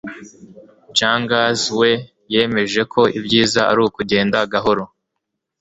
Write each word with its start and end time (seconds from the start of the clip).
jungers 0.97 1.61
we 1.79 1.91
yemeje 2.33 2.81
ko 2.93 3.01
ibyiza 3.17 3.61
ari 3.71 3.79
ukugenda 3.87 4.37
gahoro 4.53 4.83